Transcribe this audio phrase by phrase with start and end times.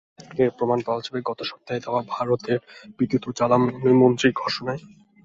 [0.39, 2.59] এর প্রমাণ পাওয়া যাবে গত সপ্তাহে দেওয়া ভারতের
[2.97, 4.81] বিদ্যুৎ ও জ্বালানিমন্ত্রীর ঘোষণায়।